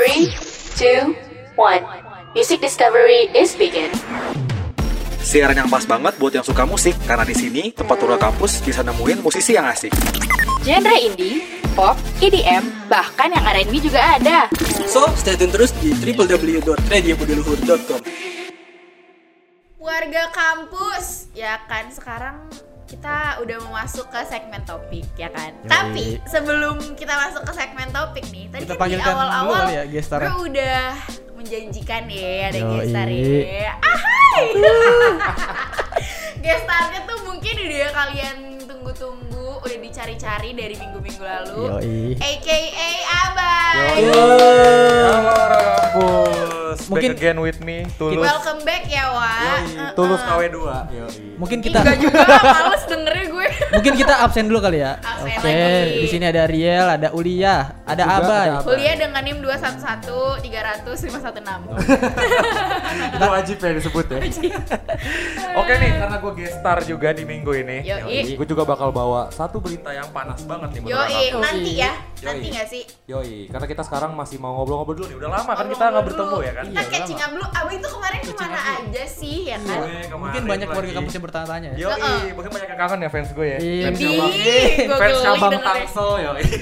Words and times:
Three, 0.00 0.32
two, 0.80 1.12
one. 1.60 1.84
Music 2.32 2.64
discovery 2.64 3.28
is 3.36 3.52
begin. 3.52 3.92
Siaran 5.20 5.52
yang 5.52 5.68
pas 5.68 5.84
banget 5.84 6.16
buat 6.16 6.32
yang 6.32 6.40
suka 6.40 6.64
musik 6.64 6.96
karena 7.04 7.20
di 7.20 7.36
sini 7.36 7.68
tempat 7.68 8.00
turun 8.00 8.16
kampus 8.16 8.64
bisa 8.64 8.80
nemuin 8.80 9.20
musisi 9.20 9.60
yang 9.60 9.68
asik. 9.68 9.92
Genre 10.64 10.96
indie, 11.04 11.44
pop, 11.76 12.00
EDM, 12.16 12.88
bahkan 12.88 13.28
yang 13.28 13.44
R&B 13.44 13.76
juga 13.76 14.16
ada. 14.16 14.48
So, 14.88 15.04
stay 15.20 15.36
tune 15.36 15.52
terus 15.52 15.76
di 15.84 15.92
www.radiobudiluhur.com 15.92 18.00
Warga 19.84 20.24
kampus, 20.32 21.28
ya 21.36 21.60
kan 21.68 21.92
sekarang 21.92 22.48
kita 22.90 23.38
udah 23.38 23.56
mau 23.62 23.72
masuk 23.78 24.10
ke 24.10 24.18
segmen 24.26 24.58
topik 24.66 25.06
ya 25.14 25.30
kan. 25.30 25.54
Tapi 25.62 26.18
sebelum 26.26 26.98
kita 26.98 27.14
masuk 27.14 27.46
ke 27.46 27.52
segmen 27.54 27.86
topik 27.94 28.26
nih, 28.34 28.50
tadi 28.50 28.66
Kita 28.66 28.74
kan 28.74 28.90
di 28.90 28.98
awal-awal 28.98 29.62
ya 29.70 29.86
bro 29.86 30.50
udah 30.50 30.78
menjanjikan 31.38 32.10
ya 32.10 32.50
ada 32.50 32.58
Yoi. 32.58 32.74
gestar 32.82 33.06
ya. 33.06 33.72
Ahai. 33.78 34.46
Gestarnya 36.44 37.00
tuh 37.06 37.18
mungkin 37.30 37.54
udah 37.62 37.90
kalian 37.94 38.36
tunggu-tunggu, 38.66 39.60
udah 39.60 39.78
dicari-cari 39.78 40.50
dari 40.56 40.74
minggu-minggu 40.74 41.22
lalu. 41.22 41.62
Yoi. 41.70 41.98
AKA 42.18 42.90
Abang. 43.06 43.86
Kampus, 45.94 46.78
Mungkin- 46.90 47.12
back 47.14 47.22
again 47.22 47.38
with 47.38 47.60
me, 47.62 47.86
Tulus. 47.94 48.24
Welcome 48.24 48.66
back 48.66 48.82
ya, 48.90 49.14
Wak. 49.14 49.38
Yoi, 49.46 49.94
Tulus 49.94 50.20
KW2. 50.26 50.58
Yoi. 50.90 51.29
Mungkin 51.40 51.64
kita 51.64 51.80
Enggak 51.80 51.96
juga, 51.98 52.20
males 52.44 52.84
dengernya 52.84 53.24
gue. 53.26 53.46
mungkin 53.72 53.92
kita 53.96 54.14
absen 54.20 54.44
dulu 54.44 54.60
kali 54.60 54.84
ya. 54.84 55.00
Absen 55.00 55.40
Oke, 55.40 55.56
lagi. 55.56 55.96
di 55.96 56.08
sini 56.08 56.24
ada 56.28 56.42
Riel, 56.44 56.84
ada 56.84 57.08
Ulia, 57.16 57.80
ada 57.88 58.04
Juga 58.04 58.16
ada 58.20 58.60
Abay. 58.60 58.68
Kuliah 58.68 58.94
dengan 58.94 59.22
NIM 59.24 59.40
211 59.40 60.44
300 60.44 60.84
516. 60.84 61.80
Itu 63.16 63.24
wajib 63.24 63.56
ya 63.56 63.70
disebut 63.72 64.04
ya. 64.06 64.18
Oke 65.56 65.72
nih, 65.74 65.90
karena 65.96 66.16
gue 66.18 66.32
guest 66.36 66.54
star 66.60 66.78
juga 66.84 67.08
di 67.10 67.24
minggu 67.24 67.52
ini. 67.56 67.88
Yoi. 67.88 68.36
Gue 68.36 68.44
juga 68.44 68.68
bakal 68.68 68.92
bawa 68.92 69.32
satu 69.32 69.58
berita 69.58 69.90
yang 69.90 70.12
panas 70.12 70.44
banget 70.44 70.76
nih 70.76 70.80
menurut 70.84 71.08
Yoi, 71.08 71.24
aku. 71.32 71.38
nanti 71.40 71.72
ya. 71.74 71.92
Yoi. 72.20 72.26
Nanti 72.28 72.46
gak 72.52 72.66
sih? 72.68 72.82
Yoi, 73.08 73.48
karena 73.48 73.64
kita 73.64 73.82
sekarang 73.82 74.12
masih 74.12 74.36
mau 74.36 74.52
ngobrol-ngobrol 74.54 74.92
dulu 75.00 75.06
nih. 75.08 75.16
Udah 75.16 75.30
lama 75.32 75.52
kan 75.56 75.66
kita 75.66 75.84
nggak 75.88 76.04
bertemu 76.04 76.36
ya 76.36 76.52
kan? 76.52 76.64
Kita 76.68 76.84
catching 76.92 77.16
up 77.16 77.30
dulu. 77.32 77.46
Abang 77.50 77.74
itu 77.74 77.88
kemarin 77.88 78.20
ke 78.20 78.32
mana 78.36 78.60
aja 78.60 79.04
sih 79.08 79.38
ya 79.48 79.58
kan? 79.58 79.78
Kemarin 79.80 80.18
Mungkin 80.20 80.42
banyak 80.44 80.68
kampus 80.68 81.12
yang 81.16 81.24
bertanya-tanya 81.30 81.68
ya. 81.70 81.76
Yoi, 81.80 81.94
Heeh. 81.94 82.20
mungkin 82.34 82.50
banyak 82.50 82.68
yang 82.68 82.80
kangen 82.80 82.98
ya 82.98 83.08
fans 83.08 83.30
gue 83.30 83.46
ya. 83.46 83.58
Iya. 83.58 83.84
Fans 83.86 83.98
cabang, 84.00 84.32
gue 84.34 84.98
fans 84.98 85.18
cabang. 85.22 85.52
Tangsel 85.62 86.10
yoi. 86.20 86.42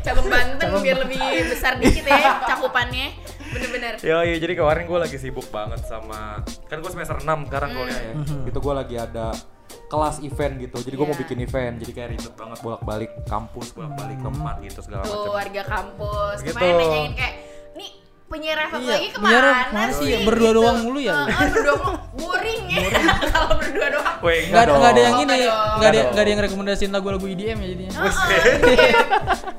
Cabang 0.00 0.26
Banten 0.26 0.68
biar 0.80 0.96
lebih 0.98 1.20
besar 1.46 1.76
dikit 1.76 2.02
ya 2.02 2.40
cakupannya. 2.46 3.12
Bener-bener. 3.50 3.94
Iya 4.00 4.38
jadi 4.38 4.52
kemarin 4.56 4.86
gue 4.86 4.98
lagi 4.98 5.16
sibuk 5.18 5.50
banget 5.50 5.82
sama 5.84 6.40
kan 6.66 6.78
gue 6.78 6.88
semester 6.88 7.20
6 7.20 7.26
sekarang 7.50 7.70
kuliah 7.74 8.00
ya. 8.00 8.14
Itu 8.46 8.58
gue 8.58 8.74
lagi 8.74 8.96
ada 8.96 9.34
kelas 9.86 10.22
event 10.22 10.54
gitu. 10.58 10.78
Jadi 10.80 10.94
gue 10.94 11.04
mau 11.04 11.12
Iya. 11.12 11.22
bikin 11.26 11.38
event. 11.42 11.74
Jadi 11.76 11.92
kayak 11.92 12.08
ribet 12.14 12.34
banget 12.34 12.58
bolak-balik 12.60 13.10
kampus, 13.26 13.74
bolak-balik 13.74 14.18
tempat 14.20 14.54
gitu 14.62 14.80
segala 14.80 15.02
Tuh 15.02 15.12
macam. 15.12 15.32
warga 15.36 15.62
kampus. 15.68 16.36
Gitu. 16.40 16.54
Kemarin 16.54 16.74
nanyain 16.78 17.12
kayak 17.12 17.34
nih 17.76 17.90
penyiar 18.30 18.58
FM 18.64 18.78
Iya, 18.78 18.92
lagi 18.94 19.08
penyiar 19.10 19.42
ke 19.42 19.50
mana 19.50 19.74
mana 19.74 19.90
sih? 19.92 20.22
Berdua 20.22 20.50
doang 20.54 20.78
mulu 20.80 20.98
ya? 20.98 21.26
Heeh, 21.26 21.48
berdua 21.50 21.74
mulu. 21.76 21.96
Boring 22.14 22.62
ya. 22.64 22.78
Kalau 23.34 23.54
berdua 23.58 23.88
doang. 23.90 24.16
Weh, 24.20 24.40
Enggak 24.46 24.62
ada 24.62 24.72
enggak 24.72 24.92
ada 24.92 25.00
yang 25.02 25.16
ini, 25.18 25.40
Enggak 25.48 25.88
ada 25.88 26.00
enggak 26.06 26.22
ada 26.22 26.30
yang 26.30 26.42
rekomendasiin 26.44 26.90
lagu-lagu 26.90 27.26
EDM 27.26 27.58
ya 27.58 27.68
jadinya. 27.68 27.90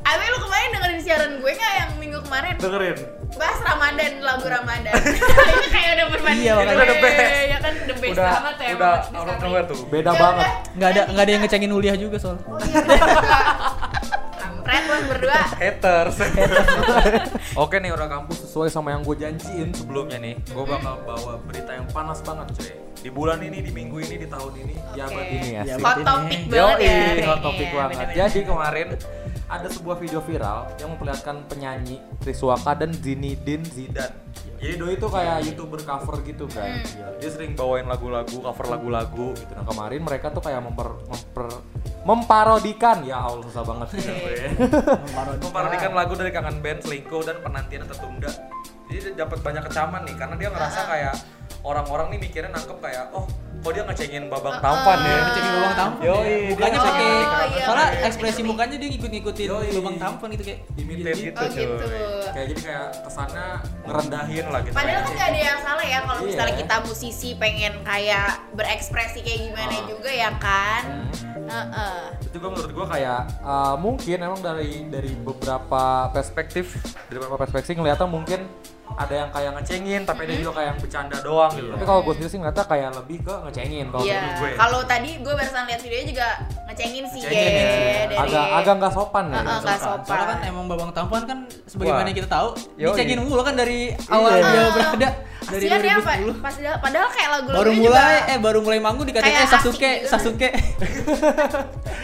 Awe 0.01 0.23
lu 0.25 0.37
kemarin 0.39 0.67
dengerin 0.71 0.99
siaran 1.01 1.31
gue 1.35 1.51
nggak 1.51 1.73
yang 1.75 1.91
minggu 1.97 2.19
kemarin? 2.21 2.53
dengerin. 2.57 2.97
Bahas 3.31 3.59
Ramadan, 3.61 4.11
lagu 4.21 4.45
Ramadan. 4.45 4.93
Ini 5.55 5.67
kayak 5.67 5.91
udah 5.93 6.07
berbanding 6.09 6.45
Iya, 6.45 6.53
makanya. 6.53 6.71
Udah 6.73 6.85
the 6.85 6.97
best. 7.01 7.19
Ya 7.41 7.57
kan 7.57 7.73
the 7.81 7.95
best 7.95 8.11
Udah 8.13 8.27
banget 8.29 8.55
ya. 8.57 8.69
udah 8.71 8.93
out 9.11 9.27
of 9.27 9.37
nowhere 9.41 9.65
tuh. 9.65 9.79
Beda 9.87 10.09
Ya 10.09 10.19
banget. 10.19 10.45
udah. 10.45 10.51
Enggak 10.71 10.89
ada 10.89 11.01
enggak 11.09 11.23
ada 11.23 11.31
yang 11.31 11.41
ngecengin 11.41 11.71
Uliah 11.71 11.95
juga 11.97 12.17
soal. 12.17 12.37
Oh 12.43 12.59
iya, 12.61 12.79
Kampret 14.71 14.87
lu 14.87 15.07
berdua. 15.11 15.39
Haters. 15.59 16.15
Oke 17.63 17.75
nih 17.83 17.91
orang 17.91 18.07
kampus 18.07 18.47
sesuai 18.47 18.71
sama 18.71 18.95
yang 18.95 19.03
gue 19.03 19.19
janjiin 19.19 19.75
sebelumnya 19.75 20.17
nih, 20.23 20.39
gue 20.39 20.63
bakal 20.63 20.95
bawa 21.03 21.35
berita 21.43 21.75
yang 21.75 21.87
panas 21.91 22.23
banget 22.23 22.47
cuy. 22.55 22.71
Di 23.01 23.09
bulan 23.09 23.41
ini, 23.41 23.65
di 23.65 23.71
minggu 23.73 23.97
ini, 23.97 24.15
di 24.15 24.27
tahun 24.29 24.53
ini, 24.61 24.75
di 24.93 24.99
abad 25.01 25.25
Oke. 25.25 25.35
ini 25.35 25.49
ya. 25.57 25.63
Abad 25.75 25.81
Hot 25.81 25.97
topic 26.05 26.39
Yo, 26.45 26.53
banget 26.53 26.79
ya. 26.79 27.25
hot 27.27 27.39
topik 27.41 27.69
banget. 27.73 27.95
Bener-bener. 27.97 28.15
Jadi 28.15 28.39
kemarin 28.45 28.87
ada 29.51 29.67
sebuah 29.67 29.95
video 29.99 30.19
viral 30.23 30.59
yang 30.79 30.89
memperlihatkan 30.95 31.35
penyanyi 31.51 31.97
Triswaka 32.23 32.71
dan 32.77 32.95
Zinedine 32.95 33.65
Zidane. 33.67 34.15
Jadi 34.61 34.77
doi 34.77 34.93
itu 34.93 35.07
kayak 35.09 35.37
youtuber 35.49 35.81
cover 35.81 36.21
gitu 36.21 36.45
kan. 36.45 36.85
Hmm. 36.85 37.17
Dia 37.17 37.29
sering 37.33 37.57
bawain 37.57 37.89
lagu-lagu, 37.89 38.37
cover 38.37 38.65
lagu-lagu 38.69 39.33
gitu. 39.33 39.51
Nah 39.57 39.65
kemarin 39.65 40.05
mereka 40.05 40.29
tuh 40.29 40.45
kayak 40.45 40.61
memper, 40.61 41.01
memper 41.09 41.49
memparodikan 42.01 43.05
ya 43.05 43.21
Allah 43.21 43.45
susah 43.45 43.61
banget 43.61 43.87
sih 43.93 43.99
gue. 44.01 44.57
memparodikan 45.37 45.91
lagu 45.93 46.13
dari 46.17 46.33
kangen 46.33 46.57
band 46.59 46.81
selingkuh 46.81 47.21
dan 47.21 47.37
penantian 47.39 47.85
tertunda. 47.85 48.31
Jadi 48.89 48.99
dia 48.99 49.13
dapat 49.15 49.39
banyak 49.39 49.63
kecaman 49.69 50.01
nih 50.03 50.15
karena 50.17 50.35
dia 50.35 50.49
ngerasa 50.49 50.79
kayak 50.83 51.13
orang-orang 51.61 52.11
nih 52.11 52.19
mikirnya 52.19 52.51
nangkep 52.51 52.77
kayak 52.81 53.13
oh 53.13 53.29
kok 53.61 53.77
dia 53.77 53.85
ngecengin 53.85 54.25
babang 54.27 54.57
tampan 54.57 54.97
ya. 54.97 55.17
Ngecengin 55.21 55.51
lubang 55.53 55.75
tampan. 55.77 56.01
Ya. 56.01 56.13
dia 56.17 56.49
Mukanya 56.49 56.79
pakai 56.81 57.09
Oh, 57.21 57.45
iya, 57.47 57.63
soalnya 57.63 57.87
ekspresi 58.03 58.41
mukanya 58.41 58.75
dia 58.75 58.89
ngikut-ngikutin 58.89 59.49
lubang 59.77 59.97
tampan 60.01 60.27
gitu 60.33 60.43
kayak 60.43 60.59
imitate 60.75 61.21
gitu, 61.21 61.37
Oh, 61.37 61.47
gitu. 61.47 61.85
Kayak 62.33 62.45
jadi 62.49 62.61
kayak 62.65 62.87
kesannya 63.05 63.47
ngerendahin 63.85 64.45
lah 64.49 64.59
gitu. 64.65 64.73
Padahal 64.73 65.01
kan 65.05 65.13
gak 65.13 65.29
ada 65.29 65.39
yang 65.39 65.59
salah 65.61 65.85
ya 65.85 65.99
kalau 66.01 66.19
Iya. 66.19 66.27
misalnya 66.33 66.55
kita 66.57 66.75
musisi 66.81 67.29
pengen 67.37 67.73
kayak 67.85 68.29
berekspresi 68.57 69.19
kayak 69.21 69.39
gimana 69.45 69.75
Ah. 69.77 69.83
juga 69.85 70.09
ya 70.09 70.29
kan. 70.35 70.83
Hmm. 71.51 71.67
Heeh. 71.67 71.99
Itu 72.21 72.35
juga 72.37 72.47
menurut 72.49 72.71
gua 72.71 72.85
kayak 72.89 73.21
uh, 73.41 73.75
mungkin 73.75 74.17
emang 74.17 74.39
dari 74.39 74.87
dari 74.87 75.11
beberapa 75.13 75.83
perspektif 76.09 76.79
dari 77.05 77.17
beberapa 77.17 77.37
perspektif 77.37 77.75
ngeliatnya 77.75 78.07
mungkin 78.07 78.47
ada 78.91 79.15
yang 79.15 79.31
kayak 79.31 79.55
ngecengin 79.55 80.03
tapi 80.03 80.19
ada 80.21 80.35
juga 80.35 80.51
kayak 80.53 80.67
yang 80.67 80.79
bercanda 80.79 81.17
doang 81.21 81.51
gitu. 81.53 81.71
Tapi 81.71 81.85
kalau 81.85 82.01
gue 82.01 82.13
sendiri 82.13 82.27
sih 82.29 82.37
ngeliatnya 82.37 82.65
kayak 82.65 82.89
lebih 82.93 83.17
ke 83.21 83.35
ngecengin 83.41 83.85
kalau 83.87 84.03
Iya. 84.03 84.11
menurut 84.13 84.35
gue. 84.35 84.49
Kalau 84.53 84.79
tadi 84.83 85.09
gue 85.17 85.33
barusan 85.33 85.63
lihat 85.63 85.81
videonya 85.81 86.07
juga 86.07 86.27
ngecengin 86.67 87.03
sih 87.07 87.19
Ngecengin 87.21 87.51
ya. 87.55 87.63
ya. 87.63 88.03
Dari 88.03 88.15
Agak 88.19 88.45
agak 88.53 88.73
nggak 88.77 88.93
sopan 88.93 89.25
ya. 89.25 89.35
Heeh, 89.37 89.57
nggak 89.63 89.79
sopan. 89.79 90.03
Soalnya 90.03 90.27
kan 90.27 90.39
emang 90.43 90.65
babang 90.67 90.91
tampan 90.91 91.21
kan 91.23 91.37
sebagaimana 91.63 92.03
Wah. 92.03 92.15
kita 92.15 92.27
tahu 92.27 92.47
Yoi. 92.75 92.89
dicengin 92.91 93.19
mulu 93.23 93.41
kan 93.41 93.55
dari 93.55 93.79
awal 94.11 94.29
Iya. 94.29 94.43
dia 94.43 94.63
berada 94.69 95.09
dari 95.43 95.65
Kasian 95.65 95.81
ya 95.81 95.95
Pak. 95.99 96.15
2010. 96.21 96.37
Pas 96.39 96.55
padahal 96.79 97.09
kayak 97.09 97.29
lagu-lagunya 97.31 97.57
Baru 97.57 97.71
juga 97.71 97.89
mulai 97.89 98.17
eh 98.23 98.37
baru 98.37 98.59
mulai 98.61 98.79
manggung 98.79 99.05
dikatain 99.05 99.25
kayak 99.27 99.41
eh 99.41 99.49
Sasuke, 99.49 99.73
asik 99.73 99.81
gitu. 99.97 100.07
Sasuke. 100.07 100.49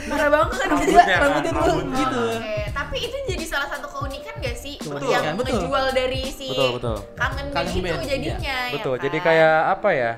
parah 0.08 0.28
banget 0.28 0.50
kan 0.52 0.68
Rambutnya 0.68 1.03
kan, 1.03 1.20
Rambutnya 1.20 1.52
dulu 1.53 1.68
rambutnya. 1.70 1.97
gitu. 2.00 2.22
Oke, 2.34 2.56
tapi 2.74 2.97
itu 3.00 3.16
jadi 3.28 3.46
salah 3.46 3.68
satu 3.70 3.88
keunikan 3.90 4.34
gak 4.38 4.56
sih 4.56 4.76
Betul, 4.80 5.09
yang 5.09 5.24
kan? 5.24 5.34
Betul. 5.36 5.52
ngejual 5.53 5.86
dari 5.92 6.22
si 6.28 6.47
Betul, 6.47 6.70
betul. 6.76 6.97
kangen 7.14 7.46
band 7.46 7.56
Kangen 7.58 7.74
itu 7.74 7.84
band, 7.84 8.02
jadinya 8.03 8.38
ya 8.40 8.74
Betul. 8.74 8.94
kan? 8.94 9.03
Jadi 9.03 9.18
kayak 9.20 9.56
apa 9.72 9.90
ya? 9.92 10.12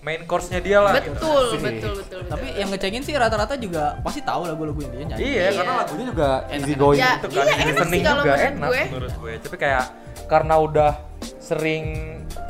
Main 0.00 0.20
course-nya 0.24 0.60
dia 0.60 0.78
lah 0.78 0.92
gitu. 0.94 1.16
betul, 1.16 1.44
Asik. 1.46 1.60
betul, 1.62 1.72
betul, 1.72 1.92
betul. 1.96 2.20
Tapi 2.28 2.46
yang 2.54 2.68
ngecengin 2.68 3.00
sih 3.00 3.12
rata-rata 3.14 3.56
juga 3.56 3.96
pasti 4.00 4.20
tahu 4.20 4.44
lagu-lagu 4.44 4.76
dia 4.84 5.00
nyanyi. 5.02 5.16
Iya, 5.16 5.24
Iya. 5.32 5.48
karena 5.54 5.72
lagunya 5.78 6.04
juga 6.06 6.28
Enak, 6.28 6.52
easy 6.54 6.64
enak. 6.66 6.76
going 6.78 6.98
Ya, 6.98 7.10
gitu 7.10 7.26
kan. 7.26 7.32
iya, 7.34 7.54
enak 7.64 7.64
sih 7.88 8.00
kalau 8.02 8.20
juga 8.20 8.34
menurut 8.34 8.44
enak 8.52 8.68
gue. 8.68 8.82
menurut 8.86 9.12
gue. 9.16 9.32
Tapi 9.40 9.56
kayak 9.58 9.84
karena 10.24 10.54
udah 10.58 10.92
sering 11.40 11.84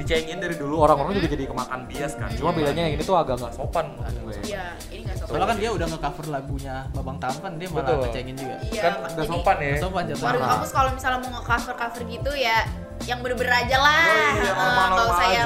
dicengin 0.00 0.38
dari 0.42 0.56
dulu 0.58 0.82
orang-orang 0.82 1.20
juga 1.20 1.28
jadi 1.30 1.44
kemakan 1.46 1.80
bias 1.86 2.12
kan. 2.18 2.28
Cuma 2.34 2.50
bedanya 2.50 2.82
yang 2.90 2.94
ini 2.98 3.02
tuh 3.04 3.16
agak 3.16 3.38
nggak 3.38 3.54
sopan 3.54 3.84
menurut 3.94 4.16
gue. 4.26 4.34
Iya, 4.50 4.64
ini 4.90 5.00
gak 5.06 5.16
sopan. 5.22 5.30
Soalnya 5.30 5.48
kan 5.48 5.58
dia 5.60 5.70
udah 5.70 5.86
nge-cover 5.86 6.26
lagunya 6.32 6.74
Babang 6.90 7.18
Tampan, 7.22 7.52
dia 7.56 7.68
malah 7.70 7.82
Betul. 7.86 7.98
ngecengin 8.08 8.34
juga. 8.36 8.56
Iya, 8.68 8.82
Kan 8.82 8.92
nggak 9.14 9.26
sopan 9.28 9.56
ya. 9.56 9.66
Nggak 9.68 9.82
Sopan 9.84 10.02
jatuh. 10.10 10.24
Warga 10.26 10.46
kampus 10.50 10.70
kalau 10.74 10.90
misalnya 10.96 11.18
mau 11.22 11.30
nge-cover-cover 11.38 12.02
gitu 12.10 12.32
ya 12.34 12.58
yang 13.04 13.18
bener-bener 13.20 13.54
aja 13.54 13.76
lah. 13.76 14.04
Oh 14.08 14.16
iya, 14.16 14.52
normal-normal 14.54 14.96
Kalau 14.96 15.12
saya 15.20 15.40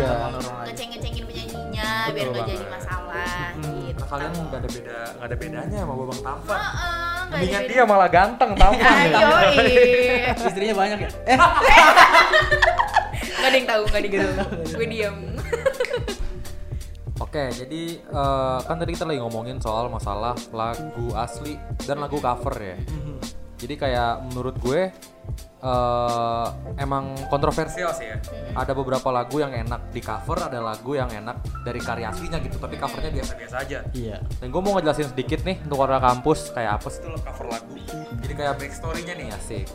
ngeceng-ngecengin 0.68 1.24
penyanyinya 1.26 1.88
Betul 1.88 2.14
biar 2.14 2.26
nggak 2.30 2.46
jadi 2.46 2.66
masalah 2.70 3.34
gitu. 3.58 3.98
Karena 3.98 4.06
kalian 4.06 4.32
nggak 4.46 4.60
ada 4.60 4.68
beda 4.68 4.98
nggak 5.18 5.26
ada 5.26 5.36
bedanya 5.36 5.78
sama 5.82 5.94
babang 5.98 6.20
tampan. 6.22 6.58
Nggak 6.58 7.28
Mendingan 7.28 7.62
dia 7.68 7.82
malah 7.84 8.08
ganteng 8.08 8.50
tampan. 8.56 8.94
Ayo, 9.04 9.18
Istrinya 10.48 10.74
banyak 10.78 10.98
ya? 11.02 11.10
Eh, 11.28 11.36
Gak 13.38 13.48
ada 13.48 13.56
yang 13.56 13.68
tahu, 13.70 13.82
gak 13.86 13.98
ada 14.02 14.08
yang 14.08 14.34
tahu. 14.34 14.50
Gue 14.74 14.86
diam. 14.90 15.16
Oke, 17.18 17.50
jadi 17.50 17.82
eh, 17.98 18.58
kan 18.62 18.76
tadi 18.78 18.90
kita 18.94 19.04
lagi 19.04 19.18
ngomongin 19.18 19.58
soal 19.58 19.90
masalah 19.90 20.38
lagu 20.54 21.10
asli 21.18 21.58
dan 21.82 21.98
lagu 21.98 22.22
cover 22.22 22.54
ya. 22.56 22.78
Jadi 23.58 23.74
kayak 23.74 24.22
menurut 24.30 24.54
gue 24.62 24.86
eh, 25.58 26.46
emang 26.78 27.18
kontroversial 27.26 27.90
sih 27.90 28.06
ya. 28.06 28.22
Ada 28.54 28.70
beberapa 28.70 29.10
lagu 29.10 29.42
yang 29.42 29.50
enak 29.50 29.90
di 29.90 29.98
cover, 29.98 30.46
ada 30.46 30.62
lagu 30.62 30.94
yang 30.94 31.10
enak 31.10 31.42
dari 31.66 31.82
karya 31.82 32.14
aslinya 32.14 32.38
gitu, 32.38 32.54
tapi 32.62 32.78
covernya 32.78 33.10
biasa-biasa 33.10 33.56
aja. 33.66 33.78
iya. 33.98 34.22
Dan 34.38 34.54
gue 34.54 34.62
mau 34.62 34.78
ngejelasin 34.78 35.10
sedikit 35.10 35.42
nih 35.42 35.58
untuk 35.66 35.82
orang 35.82 35.98
kampus 35.98 36.54
kayak 36.54 36.78
apa 36.78 36.86
sih 36.86 37.02
itu 37.02 37.18
cover 37.18 37.46
lagu. 37.50 37.74
Jadi 38.22 38.32
kayak 38.34 38.54
backstory-nya 38.62 39.14
nih 39.18 39.26
asik. 39.34 39.66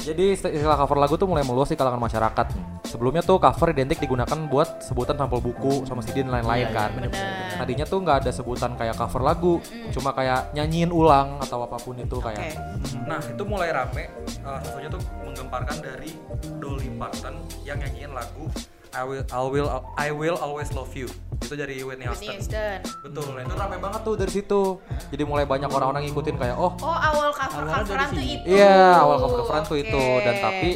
Jadi 0.00 0.32
istilah 0.32 0.80
cover 0.80 0.96
lagu 0.96 1.14
tuh 1.20 1.28
mulai 1.28 1.44
meluas 1.44 1.68
di 1.68 1.76
kalangan 1.76 2.00
masyarakat. 2.00 2.46
Sebelumnya 2.88 3.20
tuh 3.20 3.36
cover 3.36 3.76
identik 3.76 4.00
digunakan 4.00 4.38
buat 4.48 4.80
sebutan 4.80 5.14
sampel 5.14 5.44
buku 5.44 5.84
sama 5.84 6.00
CD 6.00 6.24
dan 6.24 6.40
lain-lain 6.40 6.72
kan. 6.72 6.90
bener. 6.96 7.12
Tadinya 7.60 7.84
tuh 7.84 8.00
nggak 8.00 8.24
ada 8.24 8.30
sebutan 8.32 8.72
kayak 8.80 8.96
cover 8.96 9.20
lagu, 9.20 9.60
cuma 9.92 10.16
kayak 10.16 10.56
nyanyiin 10.56 10.88
ulang 10.88 11.36
atau 11.44 11.60
apa 11.68 11.76
pun 11.76 12.00
itu 12.00 12.16
kayak. 12.16 12.56
Nah 13.04 13.20
itu 13.20 13.42
mulai 13.44 13.70
rame. 13.70 14.08
Salah 14.26 14.64
satunya 14.64 14.88
tuh 14.88 15.02
menggemparkan 15.20 15.76
dari 15.84 16.16
Dolly 16.56 16.88
Parton 16.96 17.36
yang 17.68 17.78
nyanyiin 17.78 18.16
lagu 18.16 18.48
I 18.90 19.02
will 19.02 19.22
I 19.24 19.40
will 19.40 19.68
I 19.96 20.08
will 20.10 20.36
always 20.36 20.70
love 20.70 20.90
you. 20.92 21.06
Itu 21.40 21.54
dari 21.54 21.80
Whitney 21.80 22.04
Whitney 22.04 22.36
Houston. 22.36 22.36
Houston. 22.36 22.78
Betul, 23.00 23.26
nah 23.32 23.42
itu 23.42 23.54
rame 23.54 23.76
banget 23.78 24.00
tuh 24.02 24.14
dari 24.14 24.32
situ. 24.32 24.62
Jadi 25.08 25.22
mulai 25.22 25.44
banyak 25.44 25.66
orang-orang 25.66 26.04
ngikutin 26.04 26.36
kayak 26.36 26.54
oh 26.54 26.74
Oh 26.76 26.90
awal 26.92 27.30
cover 27.30 27.64
coveran 27.64 28.10
tuh 28.10 28.20
itu. 28.20 28.44
Iya, 28.46 28.98
awal 28.98 29.16
cover-coveran 29.18 29.64
tuh 29.64 29.78
Oke. 29.78 29.86
itu 29.86 30.04
dan 30.20 30.34
tapi 30.36 30.70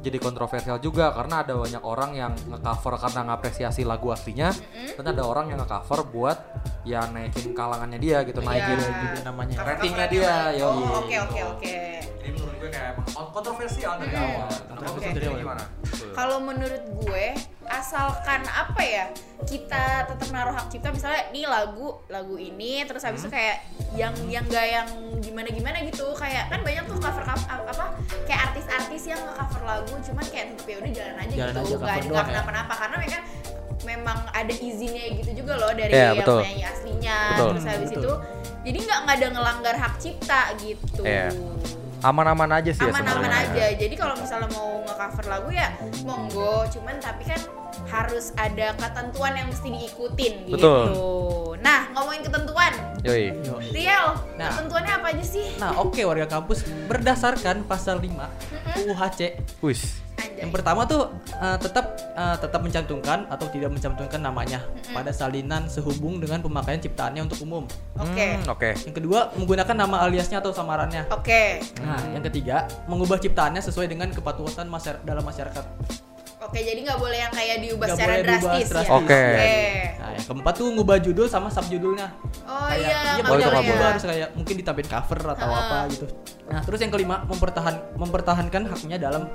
jadi 0.00 0.18
kontroversial 0.18 0.76
juga 0.78 1.08
karena 1.10 1.40
ada 1.40 1.56
banyak 1.56 1.82
orang 1.82 2.10
yang 2.12 2.32
ngecover 2.46 3.00
karena 3.00 3.20
ngapresiasi 3.26 3.82
lagu 3.82 4.12
aslinya 4.12 4.52
dan 4.94 5.04
ada 5.06 5.22
orang 5.24 5.48
yang 5.48 5.58
ngecover 5.58 6.04
buat 6.06 6.36
ya 6.82 7.04
naikin 7.06 7.52
kalangannya 7.52 7.96
dia 7.96 8.20
gitu, 8.22 8.40
naikin 8.40 8.76
Iya. 8.76 8.92
juga 8.92 9.20
namanya. 9.24 9.54
Cover-coveran 9.56 9.76
ratingnya 9.76 10.06
dia, 10.08 10.34
yo. 10.54 10.68
Oh 10.68 11.00
oke 11.00 11.16
oke 11.16 11.40
oke. 11.56 11.74
Jadi 12.20 12.28
menurut 12.30 12.54
gue 12.56 12.68
kayak 12.68 12.92
emang 13.08 13.28
kontroversial 13.32 13.92
dari 13.96 14.12
Hmm. 14.12 14.24
awal. 14.26 14.48
Kontroversial 14.68 15.12
dari 15.16 15.26
awal. 15.26 15.40
Gimana? 15.40 15.64
Kalau 16.10 16.38
menurut 16.38 16.84
gue 17.00 17.26
asalkan 17.70 18.42
apa 18.44 18.82
ya 18.82 19.06
kita 19.40 19.82
tetap 20.04 20.28
naruh 20.28 20.50
hak 20.50 20.68
cipta 20.68 20.90
misalnya 20.90 21.30
nih 21.30 21.46
lagu 21.46 22.02
lagu 22.06 22.34
ini 22.34 22.82
terus 22.82 23.00
habis 23.00 23.22
Hmm. 23.22 23.30
itu 23.30 23.32
kayak 23.32 23.56
yang 23.92 24.14
yang 24.26 24.44
gak 24.44 24.66
yang 24.66 24.88
gimana 25.20 25.48
gimana 25.48 25.78
gitu 25.80 26.10
kayak 26.12 26.48
kan 26.48 26.60
banyak 26.60 26.84
tuh 26.84 26.98
cover 26.98 27.22
cover 27.22 27.46
apa 27.64 27.86
kayak 28.26 28.40
artis-artis 28.50 29.02
yang 29.06 29.20
nge-cover 29.20 29.62
lagu 29.62 29.94
cuman 29.96 30.24
kayak 30.26 30.46
tetep 30.52 30.66
ya 30.66 30.76
udah 30.78 30.90
jalan 30.92 31.14
aja 31.16 31.32
Jalan 31.32 31.52
gitu 31.52 31.60
aja, 31.60 31.70
nggak 31.70 31.78
cover 31.80 31.86
nggak 31.86 32.04
doang 32.04 32.18
ya. 32.20 32.30
kenapa-napa 32.32 32.74
karena 32.74 32.96
mereka 32.98 33.18
memang 33.80 34.18
ada 34.30 34.54
izinnya 34.54 35.04
gitu 35.14 35.30
juga 35.34 35.52
loh 35.56 35.72
dari 35.72 35.88
Iya, 35.90 36.04
yang 36.06 36.16
betul. 36.20 36.38
penyanyi 36.38 36.64
aslinya 36.66 37.18
Betul. 37.30 37.48
terus 37.48 37.64
habis 37.64 37.88
Betul. 37.88 38.02
itu 38.02 38.12
jadi 38.60 38.78
nggak 38.78 38.98
nggak 39.00 39.16
ada 39.16 39.28
ngelanggar 39.30 39.74
hak 39.78 39.94
cipta 39.96 40.40
gitu 40.58 41.02
Iya. 41.02 41.28
Aman-aman 42.00 42.48
aja 42.50 42.72
sih 42.72 42.80
ya 42.80 42.88
aman-aman 42.90 43.28
sebenarnya. 43.28 43.52
aja. 43.52 43.66
Jadi 43.76 43.92
kalau 43.94 44.16
misalnya 44.16 44.48
mau 44.50 44.80
nge-cover 44.80 45.24
lagu 45.28 45.48
ya 45.52 45.68
monggo, 46.00 46.64
cuman 46.70 46.96
tapi 46.96 47.28
kan 47.28 47.36
harus 47.90 48.30
ada 48.34 48.72
ketentuan 48.74 49.34
yang 49.34 49.46
mesti 49.46 49.68
diikutin 49.68 50.32
gitu. 50.46 50.54
Betul. 50.54 50.86
Nah, 51.60 51.90
ngomongin 51.92 52.22
ketentuan. 52.22 52.72
Yoi. 53.00 53.34
Yo. 53.42 53.56
Riel, 53.70 54.06
Nah. 54.34 54.48
ketentuannya 54.50 54.92
apa 54.94 55.06
aja 55.10 55.24
sih? 55.26 55.46
Nah, 55.56 55.76
oke 55.76 56.00
warga 56.02 56.26
kampus 56.26 56.62
berdasarkan 56.86 57.64
pasal 57.64 57.98
5 57.98 58.28
UHC 58.78 59.20
Wis. 59.60 60.00
Yang 60.36 60.52
pertama 60.52 60.84
tuh 60.84 61.08
eh, 61.34 61.58
tetap 61.58 61.84
eh, 62.10 62.36
tetap 62.38 62.60
mencantumkan 62.60 63.24
atau 63.26 63.46
tidak 63.48 63.70
mencantumkan 63.70 64.20
namanya 64.20 64.60
pada 64.86 65.08
salinan 65.10 65.64
sehubung 65.66 66.16
dengan 66.16 66.40
pemakaian 66.40 66.76
ciptaannya 66.78 67.22
untuk 67.22 67.40
umum. 67.40 67.64
Oke. 67.98 68.36
Hmm, 68.36 68.48
Oke. 68.48 68.72
Yang 68.78 68.94
kedua, 68.94 69.32
menggunakan 69.34 69.76
nama 69.78 69.96
aliasnya 70.02 70.40
atau 70.40 70.48
samarannya. 70.50 71.08
Oke. 71.10 71.60
Nah, 71.78 72.00
yang 72.10 72.20
ketiga, 72.22 72.68
mengubah 72.84 73.16
ciptaannya 73.16 73.60
sesuai 73.60 73.84
dengan 73.86 74.08
kepatuhan 74.10 74.64
masya- 74.66 75.00
dalam 75.02 75.20
masyarakat. 75.22 75.64
Oke, 76.50 76.66
jadi 76.66 76.80
nggak 76.82 76.98
boleh 76.98 77.18
yang 77.22 77.30
kayak 77.30 77.56
diubah 77.62 77.86
Nggak 77.86 77.94
secara 77.94 78.10
boleh 78.10 78.22
diubah 78.26 78.40
drastis, 78.42 78.66
ya. 78.66 78.72
drastis. 78.74 78.90
Oke. 78.98 79.22
Nah, 80.02 80.10
yang 80.10 80.26
keempat 80.26 80.54
tuh 80.58 80.66
ngubah 80.74 80.96
judul 80.98 81.26
sama 81.30 81.46
subjudulnya. 81.46 82.06
Oh 82.42 82.66
kayak 82.66 82.82
iya, 82.82 82.90
iya 82.90 83.22
nggak 83.22 83.30
boleh 83.30 83.44
juga 83.62 83.84
harus 83.94 84.02
kayak 84.02 84.28
mungkin 84.34 84.54
ditambahin 84.58 84.88
cover 84.90 85.18
atau 85.30 85.46
Ha-ha. 85.46 85.62
apa 85.62 85.78
gitu. 85.94 86.06
Nah, 86.50 86.60
terus 86.66 86.82
yang 86.82 86.90
kelima 86.90 87.22
mempertahan 87.30 87.74
mempertahankan 87.94 88.62
haknya 88.66 88.98
dalam 88.98 89.30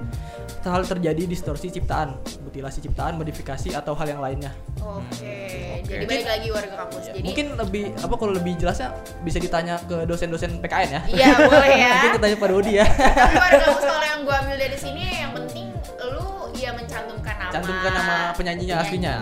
hal 0.60 0.84
terjadi 0.84 1.24
distorsi 1.24 1.72
ciptaan, 1.72 2.20
mutilasi 2.44 2.84
ciptaan, 2.84 3.16
modifikasi 3.16 3.72
atau 3.72 3.96
hal 3.96 4.12
yang 4.12 4.20
lainnya. 4.20 4.52
Oke. 4.84 5.80
Jadi 5.88 6.04
balik 6.04 6.28
lagi 6.28 6.48
warga 6.52 6.76
kampus. 6.84 7.04
Ya, 7.08 7.14
Jadi 7.16 7.24
mungkin 7.32 7.46
lebih 7.56 7.84
apa 7.96 8.16
kalau 8.20 8.34
lebih 8.36 8.54
jelasnya 8.60 8.92
bisa 9.24 9.40
ditanya 9.40 9.80
ke 9.88 10.04
dosen-dosen 10.04 10.60
PKN 10.60 10.90
ya. 10.92 11.02
Iya, 11.08 11.28
boleh 11.48 11.70
ya. 11.72 11.92
mungkin 11.96 12.12
ditanya 12.20 12.36
Pak 12.36 12.50
Dodi 12.52 12.74
ya. 12.76 12.86
Tapi 12.92 13.36
warga 13.40 13.64
kampus 13.64 13.86
kalau 13.88 14.04
yang 14.04 14.20
gue 14.28 14.36
ambil 14.36 14.58
dari 14.60 14.76
sini 14.76 15.00
yang 15.08 15.14
ya 15.16 15.28
nama 17.56 17.64
Cantumkan 17.64 17.94
nama 17.94 18.16
penyanyinya 18.34 18.76
aslinya. 18.80 19.14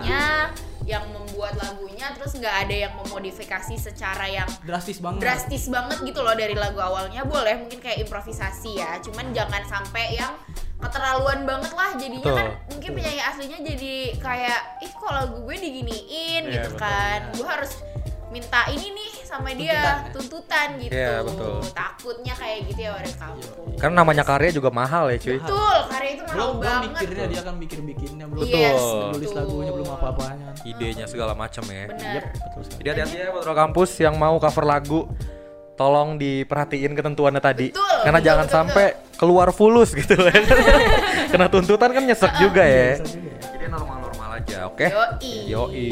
yang 0.84 1.04
membuat 1.08 1.56
lagunya 1.56 2.12
terus 2.12 2.36
nggak 2.36 2.68
ada 2.68 2.76
yang 2.76 2.92
memodifikasi 2.98 3.74
secara 3.74 4.28
yang 4.28 4.44
Drastis 4.60 5.00
banget. 5.00 5.20
drastis 5.20 5.64
banget 5.66 5.96
gitu 6.04 6.20
loh 6.20 6.36
dari 6.36 6.52
lagu 6.52 6.76
awalnya 6.76 7.24
boleh 7.24 7.56
mungkin 7.56 7.80
kayak 7.80 8.04
improvisasi 8.04 8.76
ya 8.76 9.00
cuman 9.00 9.32
jangan 9.32 9.64
sampai 9.64 10.12
yang 10.12 10.36
keterlaluan 10.76 11.48
banget 11.48 11.72
lah 11.72 11.96
jadinya 11.96 12.28
Betul. 12.28 12.36
kan 12.36 12.48
mungkin 12.68 12.90
penyanyi 12.92 13.22
aslinya 13.22 13.58
jadi 13.64 13.94
kayak 14.20 14.60
ih 14.84 14.92
kok 14.92 15.08
lagu 15.08 15.36
gue 15.40 15.56
diginiin 15.56 16.42
Iya, 16.44 16.52
gitu 16.52 16.70
betul. 16.76 16.84
kan 16.84 17.18
gue 17.32 17.48
harus 17.48 17.72
minta 18.28 18.60
ini 18.68 18.92
nih 18.92 19.12
sama 19.34 19.50
dia 19.50 19.74
Tuntutan 19.74 19.98
ya? 19.98 20.12
tuntutan 20.12 20.68
gitu 20.76 20.92
Iya, 20.92 21.12
betul. 21.20 21.54
takutnya 21.70 22.34
kayak 22.34 22.58
gitu 22.64 22.80
ya 22.80 22.90
warga 22.92 23.14
kampung 23.16 23.66
Karena 23.74 23.94
namanya 23.96 24.22
karya 24.22 24.50
juga 24.50 24.70
mahal 24.70 25.04
ya 25.08 25.18
cuy. 25.18 25.36
betul 25.36 25.78
karya 25.86 26.10
itu 26.10 26.22
mahal 26.22 26.34
belum 26.34 26.50
belum 26.52 26.62
banget 26.62 26.90
mikirnya 26.94 27.26
dia 27.26 27.42
kan 27.42 27.54
bikin-bikinnya 27.56 28.26
belum 28.26 28.42
Yes, 28.44 28.82
nulis 29.10 29.20
betul. 29.24 29.36
lagunya 29.36 29.72
belum 29.72 29.88
apa-apanya 29.90 30.44
kan. 30.48 30.54
Idenya 30.64 31.04
segala 31.04 31.32
macam 31.32 31.64
ya. 31.66 31.84
bener 31.86 32.22
Betul 32.24 32.62
sekali. 32.62 32.78
Jadi 32.80 32.88
hati-hati 32.94 33.16
ya 33.16 33.28
putra 33.30 33.54
kampus 33.54 33.90
yang 33.98 34.14
mau 34.14 34.36
cover 34.36 34.64
lagu 34.64 35.00
tolong 35.74 36.14
diperhatiin 36.14 36.92
ketentuannya 36.92 37.40
tadi 37.40 37.66
Betul, 37.68 37.82
karena 38.00 38.14
betul, 38.14 38.28
jangan 38.30 38.46
betul, 38.46 38.56
sampai 38.56 38.86
keluar 39.14 39.48
fulus 39.50 39.90
gitu 39.92 40.14
ya 40.14 40.30
kena 41.34 41.50
tuntutan 41.50 41.90
kan 41.90 41.98
nyesek 42.00 42.30
juga 42.38 42.62
ya 42.62 42.94
Bisa 42.94 43.10
juga 43.10 43.26
ya. 43.28 43.38
jadi 43.50 43.66
normal-normal 43.68 44.30
aja 44.38 44.58
oke 44.64 44.86
Yoi. 44.86 45.34
yoi 45.50 45.90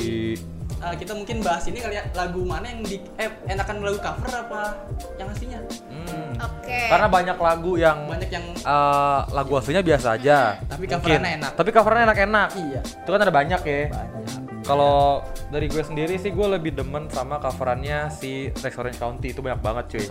Ah, 0.82 0.90
kita 0.93 1.14
mungkin 1.14 1.38
bahas 1.40 1.62
ini 1.64 1.79
kali 1.79 1.94
ya 1.94 2.02
lagu 2.12 2.43
mana 2.43 2.67
yang 2.67 2.82
di 2.82 2.99
eh 3.14 3.31
enakan 3.46 3.87
lagu 3.87 3.99
cover 3.99 4.32
apa 4.37 4.82
yang 5.14 5.31
aslinya? 5.31 5.62
Hmm. 5.88 6.34
oke 6.37 6.81
karena 6.90 7.06
banyak 7.06 7.37
lagu 7.38 7.73
yang 7.79 7.99
Banyak 8.05 8.29
yang 8.29 8.44
eh, 8.50 9.20
lagu 9.31 9.52
aslinya 9.55 9.79
biasa 9.81 10.19
aja 10.19 10.58
Tapi 10.58 10.84
coverannya 10.84 11.31
enak. 11.38 11.52
tapi 11.55 11.70
covernya 11.70 12.02
enak-enak 12.05 12.49
iya 12.58 12.81
itu 12.82 13.08
kan 13.08 13.20
ada 13.20 13.31
banyak 13.31 13.61
ya 13.62 13.82
banyak. 13.88 14.40
kalau 14.62 15.23
dari 15.52 15.69
gue 15.69 15.84
sendiri 15.84 16.16
sih 16.16 16.32
gue 16.32 16.46
lebih 16.49 16.72
demen 16.72 17.12
sama 17.12 17.37
coverannya 17.37 18.08
si 18.08 18.49
Rex 18.49 18.72
Orange 18.81 18.96
County 18.96 19.37
itu 19.37 19.44
banyak 19.44 19.60
banget 19.60 19.84
cuy. 19.93 20.04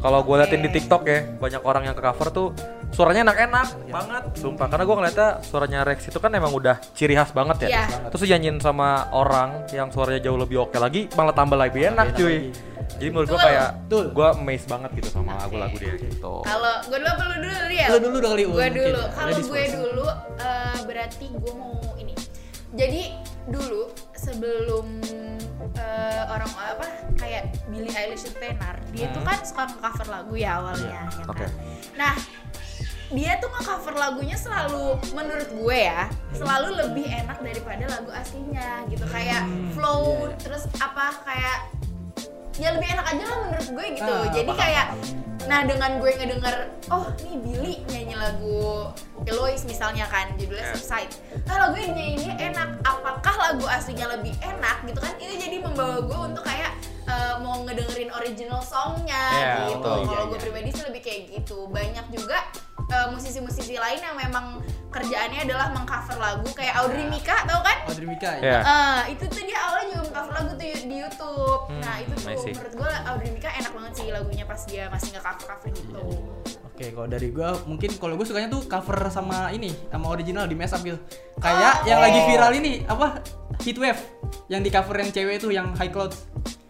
Kalau 0.00 0.24
gue 0.24 0.36
liatin 0.40 0.64
di. 0.64 0.70
TikTok 0.78 1.02
ya, 1.10 1.26
banyak 1.42 1.62
orang 1.66 1.90
yang 1.90 1.96
ke 1.98 2.02
cover 2.06 2.28
tuh 2.30 2.48
suaranya 2.94 3.26
enak-enak 3.26 3.66
banget, 3.90 4.22
sumpah. 4.38 4.70
Karena 4.70 4.84
gue 4.86 4.96
ngeliatnya 4.96 5.28
suaranya 5.42 5.80
Rex 5.82 6.06
itu 6.06 6.22
kan 6.22 6.30
emang 6.30 6.54
udah 6.54 6.78
ciri 6.94 7.18
khas 7.18 7.34
banget 7.34 7.66
ya. 7.66 7.68
Iya. 7.68 7.84
Terus 8.14 8.22
dinyanyiin 8.24 8.62
sama 8.62 9.10
orang 9.10 9.66
yang 9.74 9.90
suaranya 9.90 10.22
jauh 10.22 10.38
lebih 10.38 10.70
oke 10.70 10.78
lagi, 10.78 11.10
malah 11.18 11.34
tambah 11.34 11.58
lebih 11.58 11.92
enak 11.92 12.14
enak 12.14 12.16
cuy. 12.16 12.48
lagi. 12.48 12.50
Jadi 12.98 13.08
menurut 13.12 13.28
gue 13.28 13.40
kayak, 13.42 13.68
gue 13.90 14.28
amazed 14.38 14.68
banget 14.70 14.90
gitu 15.02 15.08
sama 15.12 15.36
lagu-lagu 15.36 15.76
dia 15.76 15.94
gitu. 15.98 16.34
Kalau 16.46 16.74
gue 16.88 16.96
dulu 16.96 17.10
apa 17.10 17.22
lu 17.26 17.36
dulu 17.42 17.56
Riel? 17.68 17.88
Lu 17.90 17.98
dulu 18.00 18.16
dong 18.22 18.34
Gue 18.38 18.68
dulu. 18.70 19.02
Kalau 19.12 19.34
gue 19.34 19.64
dulu 19.74 20.06
eh, 20.38 20.78
berarti 20.86 21.26
gue 21.28 21.52
mau 21.58 21.76
ini. 21.98 22.14
Jadi 22.72 23.02
dulu 23.50 24.07
sebelum 24.28 24.86
eh, 25.74 26.22
orang 26.28 26.50
apa 26.54 26.86
kayak 27.16 27.48
Billie 27.72 27.90
Eilish 27.90 28.28
itu 28.28 28.36
tenar, 28.36 28.76
dia 28.92 29.08
tuh 29.10 29.24
kan 29.24 29.40
suka 29.40 29.64
nge-cover 29.66 30.06
lagu 30.12 30.34
ya 30.36 30.60
awalnya. 30.60 31.08
ya 31.08 31.24
kan? 31.24 31.50
Nah 31.96 32.14
dia 33.08 33.40
tuh 33.40 33.48
nge-cover 33.48 33.96
lagunya 33.96 34.36
selalu 34.36 35.00
menurut 35.16 35.48
gue 35.48 35.78
ya 35.80 36.12
selalu 36.36 36.76
lebih 36.76 37.08
enak 37.08 37.40
daripada 37.40 37.88
lagu 37.88 38.12
aslinya 38.12 38.84
gitu 38.92 39.08
kayak 39.08 39.48
flow 39.72 40.28
terus 40.36 40.68
apa 40.76 41.16
kayak 41.24 41.72
ya 42.60 42.76
lebih 42.76 42.84
enak 42.92 43.06
aja 43.08 43.24
lah 43.24 43.38
menurut 43.48 43.68
gue 43.72 43.86
gitu 43.96 44.12
Ah, 44.12 44.28
jadi 44.28 44.50
paham, 44.52 44.60
kayak 44.60 44.86
paham. 44.92 45.27
Nah 45.48 45.64
dengan 45.64 45.96
gue 45.96 46.12
ngedenger 46.12 46.56
oh 46.88 47.08
nih 47.18 47.36
Billy 47.40 47.74
nyanyi 47.88 48.14
lagu 48.14 48.92
Eloise 49.24 49.64
misalnya 49.64 50.04
kan 50.06 50.28
judulnya 50.36 50.60
Yeah. 50.60 50.76
Subside 50.76 51.12
nah 51.48 51.56
lagu 51.64 51.76
yang 51.78 51.96
nyanyinya 51.96 52.34
enak 52.36 52.68
apakah 52.84 53.34
lagu 53.38 53.64
aslinya 53.64 54.12
lebih 54.12 54.36
enak 54.38 54.84
gitu 54.84 55.00
kan? 55.00 55.12
Itu 55.16 55.32
jadi 55.34 55.56
membawa 55.58 56.04
gue 56.04 56.18
untuk 56.28 56.44
kayak 56.44 56.76
eh, 57.04 57.34
mau 57.40 57.64
ngedengerin 57.64 58.12
original 58.12 58.60
songnya 58.60 59.24
Yeah, 59.32 59.72
gitu. 59.72 59.80
kalau 59.80 60.04
Iya, 60.04 60.20
gue 60.26 60.36
iya. 60.36 60.44
pribadi 60.44 60.68
sih 60.70 60.84
lebih 60.84 61.00
kayak 61.00 61.20
gitu. 61.32 61.64
Banyak 61.66 62.06
juga 62.12 62.44
eh, 62.88 63.06
musisi-musisi 63.12 63.76
lain 63.76 64.00
yang 64.00 64.16
memang 64.16 64.60
kerjaannya 64.88 65.44
adalah 65.44 65.68
mengcover 65.68 66.16
lagu 66.16 66.48
kayak 66.56 66.74
Audrey 66.80 67.04
Mika 67.06 67.44
tau 67.44 67.60
kan 67.60 67.84
Audrey 67.84 68.08
Mika 68.08 68.40
ya. 68.40 68.42
Iya. 68.42 68.58
Eh, 68.64 69.00
itu 69.12 69.24
tuh 69.28 69.42
dia 69.44 69.58
awalnya 69.60 69.86
juga 69.92 70.02
mengcover 70.08 70.32
lagu 70.32 70.50
tuh 70.56 70.66
di 70.88 70.96
YouTube. 70.96 71.60
Hmm, 71.68 71.80
nah 71.84 71.96
itu 72.00 72.12
tuh 72.16 72.28
menurut 72.32 72.74
gue 72.74 72.92
Audrey 73.04 73.30
Mika 73.36 73.48
enak 73.52 73.72
banget 73.76 73.92
sih 73.94 74.06
lagunya 74.08 74.44
pas 74.48 74.60
dia 74.64 74.84
masih 74.88 75.08
nge 75.12 75.20
cover 75.20 75.44
cover 75.46 75.68
gitu. 75.70 76.00
Oke, 76.78 76.94
kalau 76.94 77.08
dari 77.10 77.34
gua 77.34 77.58
mungkin 77.66 77.90
kalau 77.98 78.14
gue 78.14 78.22
sukanya 78.22 78.54
tuh 78.54 78.62
cover 78.70 79.10
sama 79.10 79.50
ini, 79.50 79.74
sama 79.90 80.14
original 80.14 80.46
di 80.46 80.54
mess 80.54 80.70
up 80.70 80.78
gitu. 80.80 80.94
Kayak 81.42 81.82
Oh. 81.82 81.90
yang 81.90 81.98
lagi 81.98 82.20
viral 82.22 82.52
ini 82.54 82.72
apa? 82.86 83.18
Heatwave 83.66 83.98
yang 84.46 84.62
di 84.62 84.70
cover 84.70 84.94
yang 84.94 85.10
cewek 85.10 85.42
itu 85.42 85.50
yang 85.50 85.74
High 85.74 85.90
Clouds. 85.90 86.22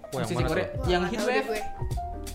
Wah, 0.09 0.25
yang 0.25 0.25
Musisi 0.25 0.41
mana 0.41 0.49
Korea. 0.49 0.67
Yang 0.89 1.01
nggak 1.05 1.13
Heatwave. 1.13 1.49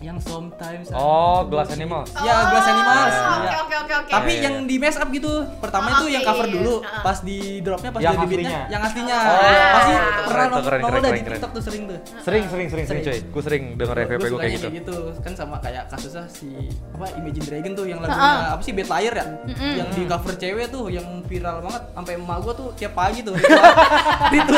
Gue. 0.03 0.05
yang 0.05 0.17
sometimes 0.19 0.91
Oh, 0.91 1.47
Glass 1.47 1.71
Animals. 1.71 2.11
Ya, 2.17 2.35
Glass 2.45 2.67
Animals. 2.67 3.13
Oh, 3.13 3.21
Iya. 3.23 3.31
Oke 3.33 3.55
oke 3.55 3.75
oke 3.77 3.93
oke. 3.95 4.11
Tapi 4.11 4.31
Iya, 4.33 4.43
yang 4.43 4.55
iya. 4.57 4.67
di 4.67 4.75
mess 4.77 4.97
up 4.97 5.07
gitu. 5.09 5.33
Pertama 5.57 5.85
Oh, 5.85 5.93
itu 5.93 6.03
oke, 6.03 6.11
yang 6.11 6.23
cover 6.23 6.45
iya. 6.45 6.53
dulu, 6.53 6.75
Heeh. 6.77 7.01
pas 7.01 7.17
di 7.19 7.37
dropnya 7.59 7.89
pas 7.89 8.01
Yang 8.01 8.13
jadi 8.13 8.25
beatnya, 8.25 8.43
aslinya. 8.43 8.61
yang 8.69 8.81
aslinya. 8.83 9.17
Oh, 9.17 9.39
Pasti 9.73 9.93
keren 9.93 10.03
pernah 10.03 10.43
tuh, 10.43 10.51
nongol 10.51 10.63
keren, 10.63 10.79
nongol 10.81 10.93
keren, 10.93 11.03
di 11.03 11.21
keren. 11.21 11.33
TikTok 11.33 11.51
tuh 11.51 11.63
sering 11.63 11.83
tuh. 11.85 11.99
Sering, 12.19 12.43
sering, 12.45 12.67
sering, 12.67 12.85
sering, 12.85 13.03
Sering. 13.03 13.23
cuy. 13.23 13.31
Gue 13.31 13.41
sering 13.41 13.63
denger 13.73 13.95
FVP 14.03 14.23
gue 14.25 14.39
kayak 14.39 14.53
gitu. 14.75 14.95
kan 15.19 15.33
sama 15.33 15.55
kayak 15.57 15.83
kasusnya 15.87 16.23
si 16.27 16.49
apa 16.91 17.05
Imagine 17.15 17.45
Dragon 17.45 17.71
tuh 17.73 17.85
yang 17.85 17.99
lagunya 17.99 18.31
apa 18.49 18.61
sih 18.61 18.73
Bad 18.73 18.89
Liar 18.89 19.13
ya 19.13 19.25
yang 19.73 19.87
di 19.89 20.03
cover 20.03 20.33
cewek 20.35 20.67
tuh 20.67 20.83
yang 20.89 21.07
viral 21.23 21.61
banget 21.61 21.83
sampai 21.89 22.13
emak 22.13 22.37
gua 22.39 22.53
tuh 22.53 22.67
tiap 22.73 22.93
pagi 22.93 23.21
tuh 23.21 23.35
ritual 24.33 24.52